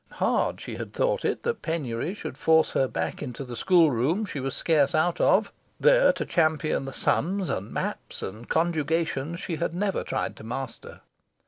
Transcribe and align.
Hard 0.13 0.59
she 0.59 0.77
had 0.77 0.93
thought 0.93 1.23
it, 1.23 1.43
that 1.43 1.61
penury 1.61 2.15
should 2.15 2.35
force 2.35 2.71
her 2.71 2.87
back 2.87 3.21
into 3.21 3.43
the 3.43 3.55
school 3.55 3.91
room 3.91 4.25
she 4.25 4.39
was 4.39 4.55
scarce 4.55 4.95
out 4.95 5.21
of, 5.21 5.53
there 5.79 6.11
to 6.13 6.25
champion 6.25 6.85
the 6.85 6.91
sums 6.91 7.51
and 7.51 7.71
maps 7.71 8.23
and 8.23 8.49
conjugations 8.49 9.39
she 9.39 9.57
had 9.57 9.75
never 9.75 10.03
tried 10.03 10.35
to 10.37 10.43
master. 10.43 11.01